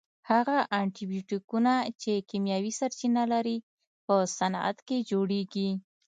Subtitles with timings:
[0.29, 3.57] هغه انټي بیوټیکونه چې کیمیاوي سرچینه لري
[4.05, 5.69] په صنعت کې جوړیږي.